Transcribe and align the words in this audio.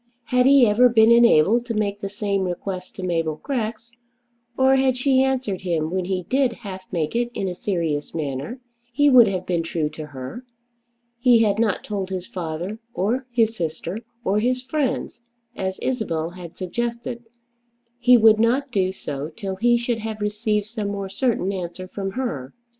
Had 0.23 0.47
he 0.47 0.65
ever 0.65 0.89
been 0.89 1.11
enabled 1.11 1.67
to 1.67 1.75
make 1.75 1.99
the 2.01 2.09
same 2.09 2.45
request 2.45 2.95
to 2.95 3.03
Mabel 3.03 3.35
Grex, 3.43 3.91
or 4.57 4.75
had 4.77 4.97
she 4.97 5.21
answered 5.21 5.61
him 5.61 5.91
when 5.91 6.05
he 6.05 6.23
did 6.23 6.53
half 6.53 6.91
make 6.91 7.15
it 7.15 7.29
in 7.35 7.47
a 7.47 7.53
serious 7.53 8.11
manner, 8.15 8.59
he 8.91 9.11
would 9.11 9.27
have 9.27 9.45
been 9.45 9.61
true 9.61 9.89
to 9.89 10.07
her. 10.07 10.43
He 11.19 11.43
had 11.43 11.59
not 11.59 11.83
told 11.83 12.09
his 12.09 12.25
father, 12.25 12.79
or 12.95 13.27
his 13.29 13.55
sister, 13.55 13.99
or 14.23 14.39
his 14.39 14.63
friends, 14.63 15.21
as 15.55 15.77
Isabel 15.83 16.31
had 16.31 16.57
suggested. 16.57 17.25
He 17.99 18.17
would 18.17 18.39
not 18.39 18.71
do 18.71 18.91
so 18.91 19.29
till 19.29 19.57
he 19.57 19.77
should 19.77 19.99
have 19.99 20.19
received 20.19 20.65
some 20.65 20.87
more 20.87 21.09
certain 21.09 21.51
answer 21.53 21.87
from 21.87 22.13
her. 22.13 22.55